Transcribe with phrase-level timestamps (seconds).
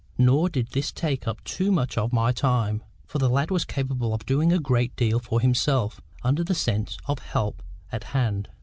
[0.17, 4.15] Nor did this take up too much of my time, for the lad was capable
[4.15, 8.49] of doing a great deal for himself under the sense of help at hand.